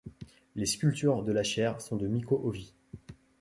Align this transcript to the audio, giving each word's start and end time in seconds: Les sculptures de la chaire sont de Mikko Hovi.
Les 0.55 0.65
sculptures 0.65 1.21
de 1.23 1.31
la 1.31 1.43
chaire 1.43 1.79
sont 1.79 1.95
de 1.95 2.07
Mikko 2.07 2.41
Hovi. 2.43 2.73